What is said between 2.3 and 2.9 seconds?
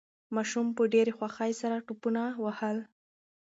وهل.